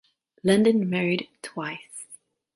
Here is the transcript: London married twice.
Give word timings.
London 0.41 0.89
married 0.89 1.27
twice. 1.43 2.07